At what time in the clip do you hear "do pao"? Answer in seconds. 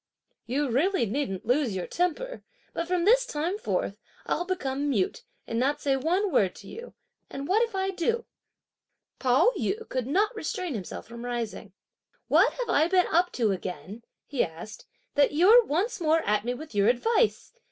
7.91-9.51